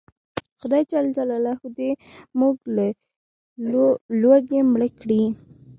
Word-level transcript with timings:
خدای 0.59 0.83
ج 0.91 0.93
دې 1.77 1.89
موږ 2.39 2.55
له 2.75 2.85
لوږې 4.21 4.59
مړه 4.71 4.89
کړي 4.99 5.23